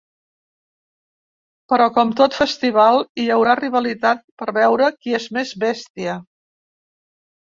Però 1.73 1.85
com 1.97 2.13
tot 2.21 2.37
festival, 2.39 3.01
hi 3.21 3.27
haurà 3.35 3.55
rivalitat 3.61 4.25
per 4.41 4.49
veure 4.59 4.89
qui 4.97 5.15
és 5.19 5.29
més 5.39 5.53
bèstia. 5.69 6.17